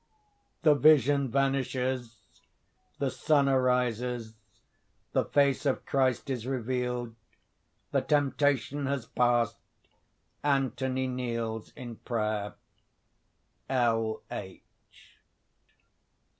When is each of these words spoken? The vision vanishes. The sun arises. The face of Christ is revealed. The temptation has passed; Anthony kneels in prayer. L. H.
The 0.63 0.73
vision 0.73 1.29
vanishes. 1.29 2.17
The 2.97 3.11
sun 3.11 3.47
arises. 3.47 4.33
The 5.11 5.25
face 5.25 5.63
of 5.67 5.85
Christ 5.85 6.27
is 6.31 6.47
revealed. 6.47 7.13
The 7.91 8.01
temptation 8.01 8.87
has 8.87 9.05
passed; 9.05 9.57
Anthony 10.43 11.05
kneels 11.05 11.71
in 11.75 11.97
prayer. 11.97 12.55
L. 13.69 14.23
H. 14.31 14.63